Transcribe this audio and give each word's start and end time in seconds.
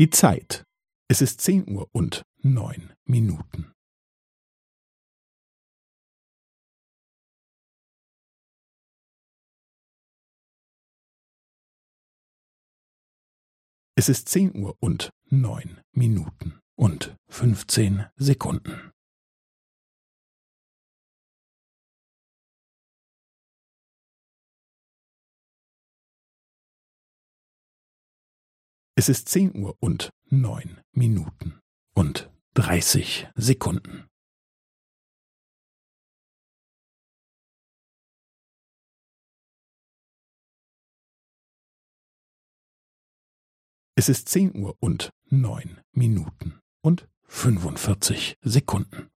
Die 0.00 0.08
Zeit. 0.08 0.64
Es 1.10 1.20
ist 1.20 1.42
zehn 1.42 1.68
Uhr 1.68 1.86
und 1.92 2.22
neun 2.38 2.94
Minuten. 3.04 3.70
Es 13.94 14.08
ist 14.08 14.30
zehn 14.30 14.56
Uhr 14.56 14.74
und 14.80 15.10
neun 15.26 15.82
Minuten 15.92 16.58
und 16.78 17.14
fünfzehn 17.28 18.06
Sekunden. 18.16 18.89
Es 29.00 29.08
ist 29.08 29.30
zehn 29.30 29.56
Uhr 29.56 29.78
und 29.80 30.10
neun 30.26 30.78
Minuten 30.92 31.58
und 31.94 32.30
dreißig 32.52 33.28
Sekunden. 33.34 34.06
Es 43.94 44.10
ist 44.10 44.28
zehn 44.28 44.54
Uhr 44.54 44.76
und 44.80 45.08
neun 45.30 45.80
Minuten 45.92 46.60
und 46.82 47.08
fünfundvierzig 47.22 48.36
Sekunden. 48.42 49.09